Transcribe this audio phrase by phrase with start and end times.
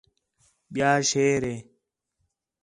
[0.73, 1.55] ٻیا شیر ہِے